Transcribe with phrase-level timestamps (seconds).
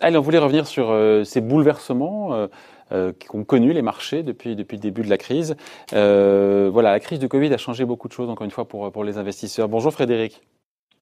[0.00, 2.46] Allez, on voulait revenir sur euh, ces bouleversements euh,
[2.92, 5.56] euh, qu'ont connus les marchés depuis, depuis le début de la crise.
[5.92, 9.04] voilà, la crise du Covid a changé beaucoup de choses, encore une fois, pour, pour
[9.04, 9.68] les investisseurs.
[9.68, 10.40] Bonjour Frédéric.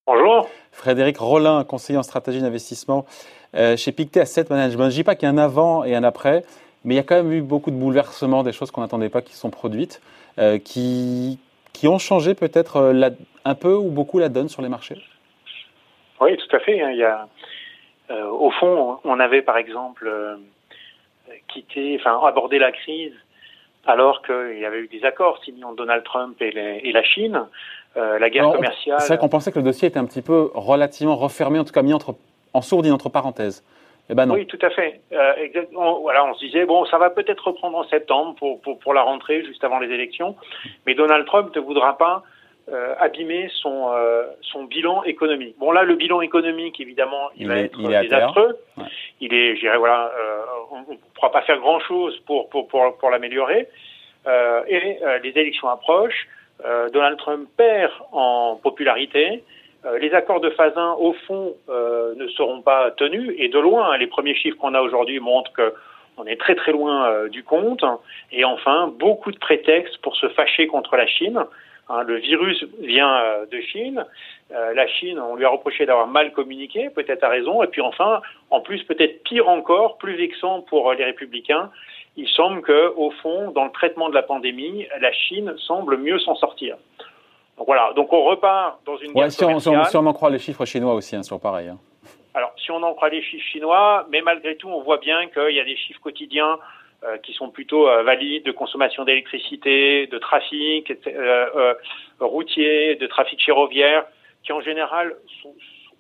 [0.09, 0.49] Bonjour.
[0.73, 3.05] Frédéric Rollin, conseiller en stratégie d'investissement
[3.55, 4.91] chez Pictet Asset Management.
[4.91, 6.45] Je ne dis pas qu'il y a un avant et un après,
[6.85, 9.23] mais il y a quand même eu beaucoup de bouleversements, des choses qu'on n'attendait pas
[9.23, 10.01] qui sont produites,
[10.65, 11.39] qui,
[11.75, 12.95] qui ont changé peut-être
[13.45, 14.97] un peu ou beaucoup la donne sur les marchés?
[16.21, 16.81] Oui, tout à fait.
[16.81, 16.91] Hein.
[16.93, 17.29] Il y a
[18.11, 20.37] euh, au fond, on avait par exemple euh,
[21.49, 23.15] quitté, enfin abordé la crise
[23.87, 27.47] alors qu'il y avait eu des accords signés entre Donald Trump et, la Chine.
[27.97, 29.01] Euh, la guerre commerciale.
[29.01, 31.73] C'est vrai qu'on pensait que le dossier était un petit peu relativement refermé, en tout
[31.73, 32.17] cas mis entre,
[32.53, 33.63] en sourdine entre parenthèses.
[34.11, 34.35] Eh ben non.
[34.35, 35.01] Oui, tout à fait.
[35.75, 38.93] on, voilà, on se disait bon, ça va peut-être reprendre en septembre pour, pour, pour
[38.93, 40.37] la rentrée, juste avant les élections,
[40.87, 42.23] mais Donald Trump ne voudra pas
[42.73, 45.55] euh, abîmer son, euh, son bilan économique.
[45.59, 48.57] Bon là, le bilan économique, évidemment, il, va être désastreux.
[49.21, 52.97] Il est, je dirais, voilà, euh, on ne pourra pas faire grand-chose pour, pour, pour,
[52.97, 53.69] pour l'améliorer.
[54.27, 56.27] et les élections approchent.
[56.95, 59.45] Donald Trump perd en popularité.
[60.01, 63.35] Les accords de phase 1, au fond, ne seront pas tenus.
[63.39, 65.75] Et de loin, les premiers chiffres qu'on a aujourd'hui montrent que
[66.17, 67.85] on est très très loin du compte.
[68.33, 71.45] Et enfin, beaucoup de prétextes pour se fâcher contre la Chine.
[71.89, 74.05] Hein, le virus vient euh, de Chine.
[74.53, 77.63] Euh, la Chine, on lui a reproché d'avoir mal communiqué, peut-être à raison.
[77.63, 81.71] Et puis enfin, en plus, peut-être pire encore, plus vexant pour euh, les républicains,
[82.17, 86.19] il semble que, au fond, dans le traitement de la pandémie, la Chine semble mieux
[86.21, 86.77] s'en sortir.
[87.57, 90.39] Donc voilà, donc on repart dans une guerre si, on, si, on, en croit les
[90.39, 91.69] chiffres chinois aussi, hein, sont pareils.
[91.69, 91.79] Hein.
[92.35, 95.55] Alors, si on en croit les chiffres chinois, mais malgré tout, on voit bien qu'il
[95.55, 96.59] y a des chiffres quotidiens
[97.05, 101.75] euh, qui sont plutôt euh, valides de consommation d'électricité, de trafic euh,
[102.19, 104.05] routier, de trafic ferroviaire,
[104.43, 105.55] qui en général sont,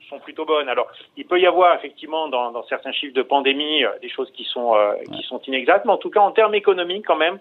[0.08, 0.68] sont, plutôt bonnes.
[0.68, 4.45] Alors, il peut y avoir effectivement dans, dans certains chiffres de pandémie des choses qui
[4.45, 4.74] sont
[5.12, 7.39] qui sont inexactes, mais en tout cas en termes économiques quand même,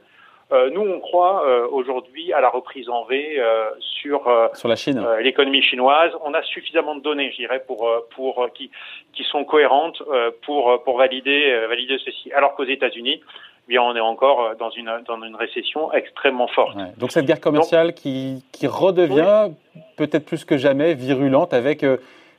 [0.71, 4.21] nous, on croit euh, aujourd'hui à la reprise en V euh, sur,
[4.53, 6.11] sur la Chine, l'économie chinoise.
[6.23, 8.69] On a suffisamment de données, je dirais, pour pour qui
[9.13, 10.01] qui sont cohérentes
[10.45, 12.31] pour pour valider valider ceci.
[12.33, 16.77] Alors qu'aux États-Unis, eh bien, on est encore dans une dans une récession extrêmement forte.
[16.97, 19.51] Donc cette guerre commerciale qui qui redevient
[19.97, 21.85] peut-être plus que jamais virulente avec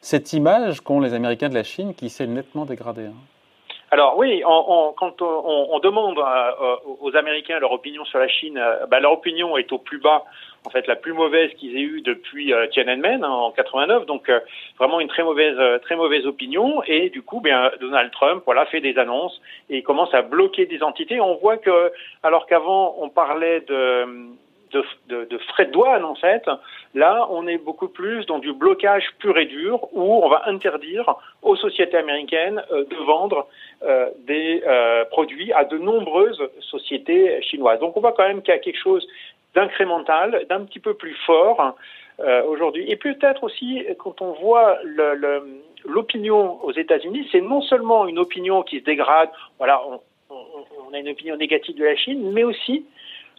[0.01, 3.07] cette image qu'ont les Américains de la Chine qui s'est nettement dégradée.
[3.07, 3.34] Hein.
[3.95, 8.99] Alors oui, quand on, demande euh, aux Américains leur opinion sur la Chine, euh, bah,
[8.99, 10.25] leur opinion est au plus bas,
[10.67, 14.33] en fait la plus mauvaise qu'ils aient eue depuis euh, Tiananmen hein, en 89, donc
[14.81, 16.83] vraiment une très mauvaise, très mauvaise opinion.
[16.89, 19.41] Et du coup, bien Donald Trump, voilà, fait des annonces
[19.71, 21.21] et commence à bloquer des entités.
[21.21, 21.93] On voit que,
[22.25, 24.07] alors qu'avant on parlait de
[24.75, 26.49] de, de, frais de douane en fait.
[26.95, 31.15] Là, on est beaucoup plus dans du blocage pur et dur où on va interdire
[31.43, 33.47] aux sociétés américaines euh, de vendre
[33.83, 37.81] euh, des euh, produits à de nombreuses sociétés chinoises.
[37.81, 39.07] Donc on voit quand même qu'il y a quelque chose
[39.55, 41.77] d'incrémental, d'un petit peu plus fort
[42.49, 42.91] aujourd'hui.
[42.91, 44.79] Et peut-être aussi quand on voit
[45.85, 49.81] l'opinion aux États-Unis, c'est non seulement une opinion qui se dégrade, voilà,
[50.31, 52.85] on, a une opinion négative de la Chine, mais aussi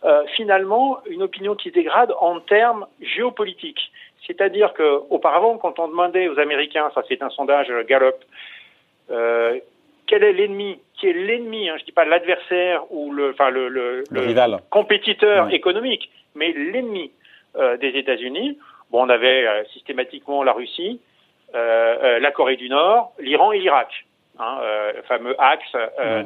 [0.05, 3.91] euh, finalement une opinion qui dégrade en termes géopolitiques.
[4.27, 8.15] C'est-à-dire qu'auparavant, quand on demandait aux Américains, ça c'est un sondage Gallup,
[9.11, 9.59] euh,
[10.07, 13.49] quel est l'ennemi Qui est l'ennemi hein, Je ne dis pas l'adversaire ou le, enfin
[13.49, 17.11] le, le, le, compétiteur économique, mais l'ennemi
[17.55, 18.57] euh, des États-Unis.
[18.91, 20.99] Bon, on avait euh, systématiquement la Russie,
[21.53, 24.05] la Corée du Nord, l'Iran et l'Irak,
[24.39, 24.59] hein,
[24.93, 25.71] le fameux axe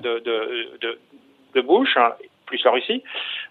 [0.01, 0.99] de, de, de,
[1.53, 1.95] de Bush.
[1.97, 2.13] Hein,
[2.49, 3.03] plus la Russie,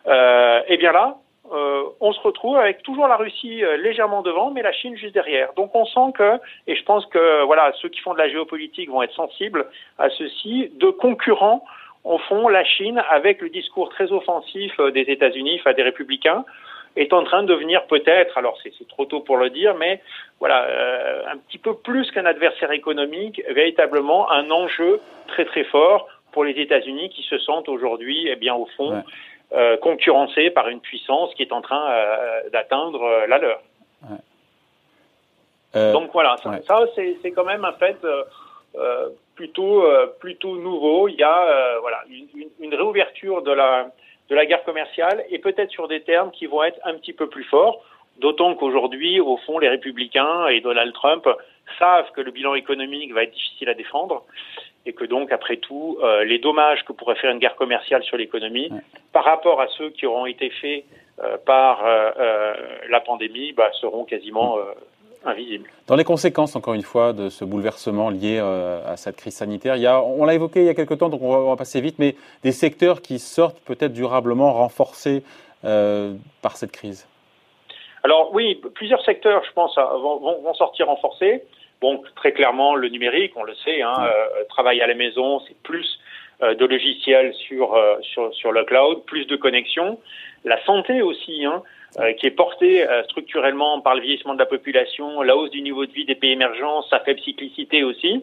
[0.06, 1.16] euh, et bien là,
[1.52, 5.14] euh, on se retrouve avec toujours la Russie euh, légèrement devant, mais la Chine juste
[5.14, 5.54] derrière.
[5.56, 8.90] Donc on sent que, et je pense que voilà, ceux qui font de la géopolitique
[8.90, 9.66] vont être sensibles
[9.98, 11.64] à ceci, de concurrents
[12.04, 16.44] au fond, la Chine, avec le discours très offensif des États-Unis, enfin des républicains,
[16.96, 20.00] est en train de devenir peut-être, alors c'est trop tôt pour le dire, mais
[20.40, 20.66] voilà,
[21.32, 26.08] un petit peu plus qu'un adversaire économique, véritablement un enjeu très très fort
[26.38, 29.02] pour les États-Unis qui se sentent aujourd'hui, eh bien, au fond,
[29.52, 33.60] euh, concurrencés par une puissance qui est en train euh, d'atteindre euh, la leur.
[35.74, 37.96] Donc voilà, ça, c'est quand même un fait
[39.34, 39.84] plutôt
[40.20, 41.08] plutôt nouveau.
[41.08, 43.90] Il y a voilà une, une, réouverture de la
[44.30, 47.28] de la guerre commerciale et peut-être sur des termes qui vont être un petit peu
[47.28, 47.82] plus forts.
[48.20, 51.28] D'autant qu'aujourd'hui, au fond, les républicains et Donald Trump
[51.80, 54.24] savent que le bilan économique va être difficile à défendre
[54.88, 58.16] et que donc, après tout, euh, les dommages que pourrait faire une guerre commerciale sur
[58.16, 58.70] l'économie,
[59.12, 60.84] par rapport à ceux qui auront été faits
[61.44, 61.84] par
[62.88, 64.56] la pandémie bah, seront quasiment
[65.24, 65.68] invisibles.
[65.88, 69.82] Dans les conséquences, encore une fois, de ce bouleversement lié à cette crise sanitaire, il
[69.82, 71.56] y a, on l'a évoqué il y a quelques temps, donc on va, on va
[71.56, 72.14] passer vite, mais
[72.44, 75.24] des secteurs qui sortent peut-être durablement renforcés
[75.62, 77.08] par cette crise.
[78.04, 81.42] Alors oui, plusieurs secteurs, je pense, vont, vont sortir renforcés.
[81.80, 85.56] Bon, très clairement, le numérique, on le sait, hein, euh, travail à la maison, c'est
[85.62, 85.98] plus
[86.42, 89.98] euh, de logiciels sur, euh, sur, sur le cloud, plus de connexions.
[90.44, 91.64] La santé aussi, hein,
[91.98, 95.84] euh, qui est portée structurellement par le vieillissement de la population, la hausse du niveau
[95.84, 98.22] de vie des pays émergents, sa faible cyclicité aussi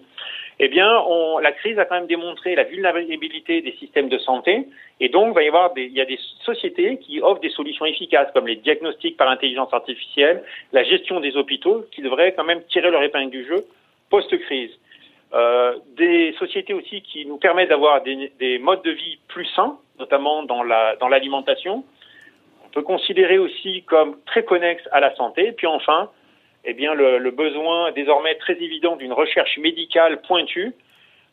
[0.59, 4.67] eh bien, on, la crise a quand même démontré la vulnérabilité des systèmes de santé,
[4.99, 7.49] et donc il va y avoir des, il y a des sociétés qui offrent des
[7.49, 12.45] solutions efficaces, comme les diagnostics par intelligence artificielle, la gestion des hôpitaux, qui devraient quand
[12.45, 13.65] même tirer leur épingle du jeu
[14.09, 14.71] post-crise.
[15.33, 19.77] Euh, des sociétés aussi qui nous permettent d'avoir des, des, modes de vie plus sains,
[19.99, 21.83] notamment dans la dans l'alimentation.
[22.65, 25.51] On peut considérer aussi comme très connexes à la santé.
[25.51, 26.09] Puis enfin,
[26.65, 30.73] eh bien, le, le, besoin désormais très évident d'une recherche médicale pointue,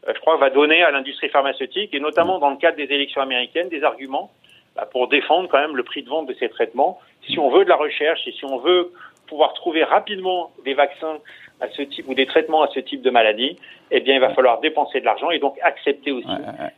[0.06, 3.20] euh, je crois, va donner à l'industrie pharmaceutique, et notamment dans le cadre des élections
[3.20, 4.30] américaines, des arguments
[4.76, 7.00] bah, pour défendre quand même le prix de vente de ces traitements.
[7.26, 8.92] Si on veut de la recherche et si on veut
[9.32, 11.16] pouvoir trouver rapidement des vaccins
[11.62, 13.56] à ce type ou des traitements à ce type de maladie,
[13.90, 16.28] eh bien, il va falloir dépenser de l'argent et donc accepter aussi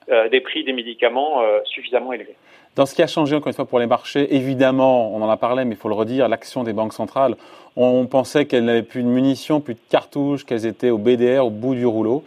[0.08, 2.36] euh, des prix des médicaments euh, suffisamment élevés.
[2.76, 5.36] Dans ce qui a changé encore une fois pour les marchés, évidemment, on en a
[5.36, 7.34] parlé, mais il faut le redire, l'action des banques centrales.
[7.74, 11.50] On pensait qu'elles n'avaient plus de munitions, plus de cartouches, qu'elles étaient au BDR, au
[11.50, 12.22] bout du rouleau.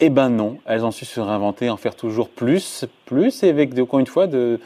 [0.00, 3.78] Eh ben non, elles ont su se réinventer, en faire toujours plus, plus, et avec
[3.78, 4.60] encore une fois de,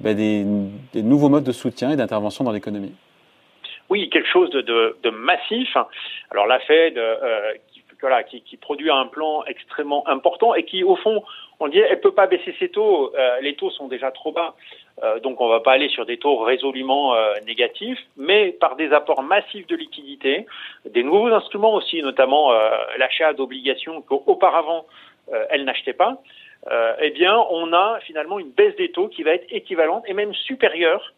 [0.00, 0.44] ben des,
[0.92, 2.94] des, nouveaux modes de soutien et d'intervention dans l'économie.
[3.90, 5.76] Oui, quelque chose de, de, de, massif.
[6.30, 10.84] Alors la Fed, euh, qui, voilà, qui, qui, produit un plan extrêmement important et qui,
[10.84, 11.24] au fond,
[11.60, 13.14] on dit, elle peut pas baisser ses taux.
[13.16, 14.54] Euh, les taux sont déjà trop bas,
[15.02, 18.92] euh, donc on va pas aller sur des taux résolument euh, négatifs, mais par des
[18.92, 20.46] apports massifs de liquidités,
[20.88, 24.86] des nouveaux instruments aussi, notamment euh, l'achat d'obligations qu'auparavant
[25.32, 26.22] euh, elle n'achetait pas.
[27.00, 30.34] eh bien, on a finalement une baisse des taux qui va être équivalente et même
[30.34, 31.14] supérieure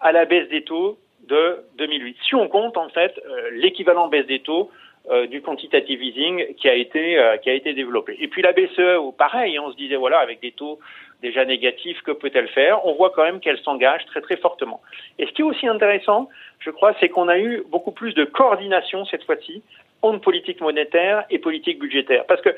[0.00, 2.16] à la baisse des taux de 2008.
[2.26, 3.20] Si on compte en fait
[3.52, 4.70] l'équivalent baisse des taux
[5.10, 8.14] euh, du quantitative easing qui a été euh, qui a été développé.
[8.20, 10.80] Et puis la BCE, pareil, hein, on se disait voilà avec des taux
[11.22, 12.84] déjà négatifs, que peut-elle faire?
[12.84, 14.82] On voit quand même qu'elle s'engage très très fortement.
[15.18, 16.28] Et ce qui est aussi intéressant,
[16.58, 19.62] je crois, c'est qu'on a eu beaucoup plus de coordination cette fois-ci
[20.02, 22.26] entre politique monétaire et politique budgétaire.
[22.26, 22.54] Parce que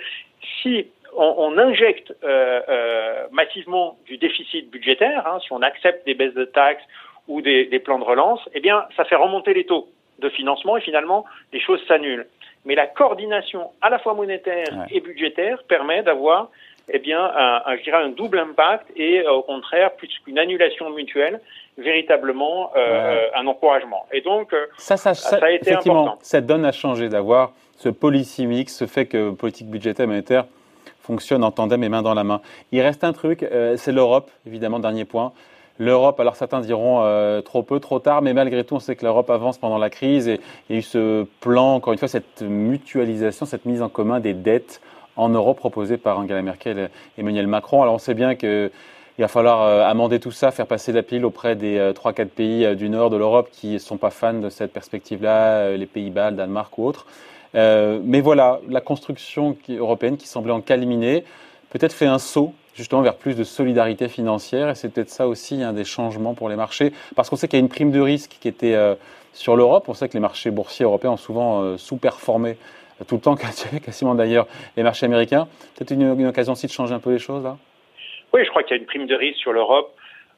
[0.61, 6.15] si on, on injecte euh, euh, massivement du déficit budgétaire, hein, si on accepte des
[6.15, 6.85] baisses de taxes
[7.29, 9.89] ou des, des plans de relance, eh bien, ça fait remonter les taux
[10.19, 12.27] de financement et finalement les choses s'annulent.
[12.65, 16.51] Mais la coordination à la fois monétaire et budgétaire permet d'avoir
[16.93, 20.39] eh bien, un, un, je dirais un double impact et euh, au contraire, plus qu'une
[20.39, 21.41] annulation mutuelle,
[21.79, 23.31] véritablement euh, ouais.
[23.35, 24.07] un encouragement.
[24.13, 26.19] Et donc, euh, ça, ça, ça, ça a été effectivement, important.
[26.23, 30.45] Cette donne a changé d'avoir ce policy mix, ce fait que politique budgétaire et monétaire
[31.01, 32.41] fonctionnent en tandem et main dans la main.
[32.73, 35.33] Il reste un truc, euh, c'est l'Europe, évidemment, dernier point.
[35.81, 39.05] L'Europe, alors certains diront euh, trop peu, trop tard, mais malgré tout, on sait que
[39.05, 40.39] l'Europe avance pendant la crise et
[40.69, 44.21] il y a eu ce plan, encore une fois, cette mutualisation, cette mise en commun
[44.21, 44.81] des dettes
[45.17, 47.83] en Europe proposée par Angela Merkel et Emmanuel Macron.
[47.83, 48.71] Alors on sait bien qu'il
[49.19, 52.77] va falloir euh, amender tout ça, faire passer la pile auprès des euh, 3-4 pays
[52.77, 56.37] du nord de l'Europe qui ne sont pas fans de cette perspective-là, les Pays-Bas, le
[56.37, 57.07] Danemark ou autres.
[57.55, 61.25] Euh, mais voilà, la construction européenne qui semblait en caliminer,
[61.71, 64.71] peut-être fait un saut justement vers plus de solidarité financière.
[64.71, 67.59] Et c'est peut-être ça aussi un des changements pour les marchés, parce qu'on sait qu'il
[67.59, 68.95] y a une prime de risque qui était euh,
[69.33, 69.85] sur l'Europe.
[69.89, 72.57] On sait que les marchés boursiers européens ont souvent euh, sous-performé
[73.01, 73.37] euh, tout le temps,
[73.85, 74.47] quasiment d'ailleurs,
[74.77, 75.47] les marchés américains.
[75.77, 77.57] Peut-être une, une, occasion aussi de changer un peu les choses là?
[78.33, 79.93] Oui, je crois qu'il y a une prime de risque sur l'Europe.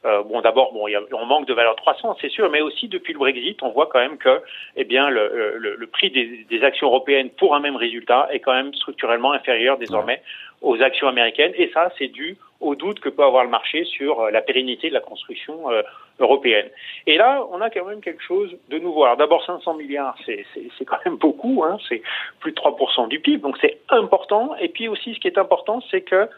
[0.05, 2.61] Euh, bon, d'abord, bon, y a, on manque de valeur de croissance, c'est sûr, mais
[2.61, 4.41] aussi depuis le Brexit, on voit quand même que,
[4.75, 8.39] eh bien, le, le, le prix des, des, actions européennes pour un même résultat est
[8.39, 10.21] quand même structurellement inférieur désormais
[10.61, 14.21] aux actions américaines, et ça, c'est dû au doute que peut avoir le marché sur
[14.21, 15.81] euh, la pérennité de la construction euh,
[16.19, 16.69] européenne.
[17.05, 19.03] Et là, on a quand même quelque chose de nouveau.
[19.03, 20.45] Alors d'abord, 500 milliards, c'est
[20.85, 22.01] quand même beaucoup, hein, c'est
[22.39, 24.55] plus de 3% du PIB, donc c'est important.
[24.59, 26.29] Et puis aussi, ce qui est important, c'est que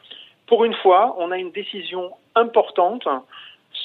[0.47, 3.07] pour une fois, on a une décision importante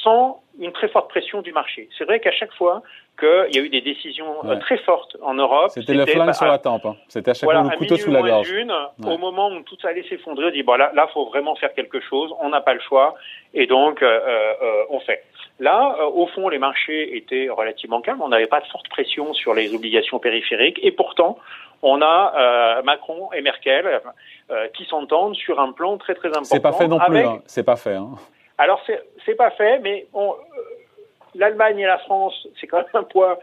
[0.03, 1.89] sans une très forte pression du marché.
[1.97, 2.83] C'est vrai qu'à chaque fois
[3.19, 4.59] qu'il y a eu des décisions ouais.
[4.59, 6.87] très fortes en Europe, c'était le flingue bah, sur la tempe.
[6.87, 6.97] Hein.
[7.09, 8.51] C'était à chaque voilà, fois le couteau sous la gorge.
[8.51, 9.13] Une, ouais.
[9.13, 12.01] Au moment où tout allait s'effondrer, on dit bon là, là, faut vraiment faire quelque
[12.01, 12.35] chose.
[12.41, 13.15] On n'a pas le choix
[13.55, 14.21] et donc euh,
[14.63, 15.23] euh, on fait.
[15.61, 18.23] Là, euh, au fond, les marchés étaient relativement calmes.
[18.23, 21.39] On n'avait pas de forte pression sur les obligations périphériques et pourtant,
[21.83, 24.01] on a euh, Macron et Merkel
[24.51, 26.49] euh, qui s'entendent sur un plan très très important.
[26.51, 27.17] C'est pas fait non plus.
[27.17, 27.27] Avec...
[27.27, 27.43] Hein.
[27.47, 27.95] C'est pas fait.
[27.95, 28.11] Hein.
[28.61, 28.83] Alors
[29.25, 30.35] c'est pas fait, mais on,
[31.35, 33.39] l'Allemagne et la France, c'est quand même un poids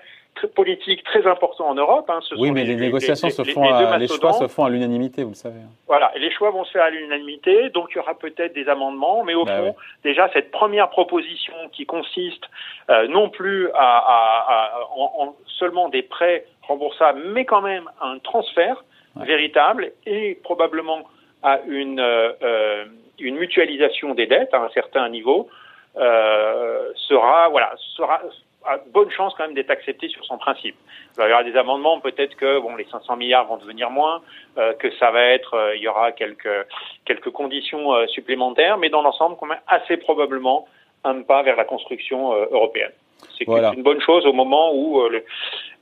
[0.45, 2.07] politique très important en Europe.
[2.09, 2.19] Hein.
[2.37, 5.35] oui, mais les, négociations se font, à, les choix se font à l'unanimité, vous le
[5.35, 5.61] savez.
[5.87, 8.69] Voilà, et les choix vont se faire à l'unanimité, donc il y aura peut-être des
[8.69, 12.43] amendements, mais au bah fond, déjà cette première proposition qui consiste
[12.91, 18.83] euh, non plus à, en, seulement des prêts remboursables, mais quand même un transfert
[19.15, 20.99] véritable et probablement
[21.41, 22.85] à une, euh, euh,
[23.19, 25.49] une mutualisation des dettes à un certain niveau,
[25.97, 28.21] euh, sera voilà sera
[28.65, 30.75] a bonne chance quand même d'être accepté sur son principe.
[31.17, 34.21] il y aura des amendements, peut-être que bon les 500 milliards vont devenir moins,
[34.55, 36.65] que ça va être, il y aura quelques
[37.05, 40.67] quelques conditions supplémentaires, mais dans l'ensemble, quand même assez probablement
[41.05, 42.91] un pas vers la construction européenne.
[43.37, 45.01] C'est une bonne chose au moment où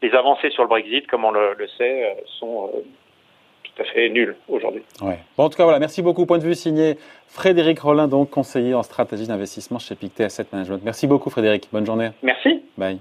[0.03, 2.69] les avancées sur le Brexit, comme on le, le sait, sont
[3.75, 4.83] tout à fait nul aujourd'hui.
[5.01, 5.19] Ouais.
[5.37, 6.25] Bon, en tout cas, voilà, merci beaucoup.
[6.25, 10.81] Point de vue signé Frédéric Rollin, donc conseiller en stratégie d'investissement chez Pictet Asset Management.
[10.83, 11.69] Merci beaucoup, Frédéric.
[11.71, 12.09] Bonne journée.
[12.23, 12.63] Merci.
[12.77, 12.99] Bye.